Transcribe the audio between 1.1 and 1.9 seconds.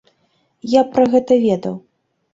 гэта ведаў.